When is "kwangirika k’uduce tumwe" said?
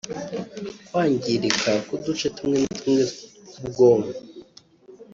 0.85-2.57